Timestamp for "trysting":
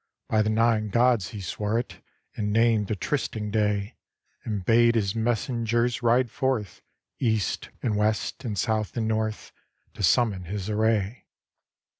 2.95-3.51